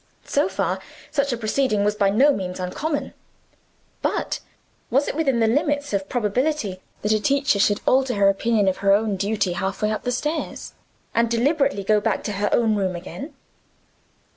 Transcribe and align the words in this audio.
So 0.25 0.49
far, 0.49 0.79
such 1.11 1.31
a 1.31 1.37
proceeding 1.37 1.83
was 1.83 1.93
by 1.93 2.09
no 2.09 2.33
means 2.33 2.59
uncommon. 2.59 3.13
But 4.01 4.39
was 4.89 5.07
it 5.07 5.13
within 5.15 5.39
the 5.41 5.45
limits 5.45 5.93
of 5.93 6.09
probability 6.09 6.81
that 7.03 7.11
a 7.11 7.19
teacher 7.21 7.59
should 7.59 7.81
alter 7.85 8.15
her 8.15 8.27
opinion 8.27 8.67
of 8.67 8.77
her 8.77 8.93
own 8.93 9.15
duty 9.15 9.51
half 9.53 9.83
way 9.83 9.91
up 9.91 10.01
the 10.01 10.11
stairs, 10.11 10.73
and 11.13 11.29
deliberately 11.29 11.83
go 11.83 12.01
back 12.01 12.23
to 12.23 12.31
her 12.31 12.49
own 12.51 12.73
room 12.73 12.95
again? 12.95 13.35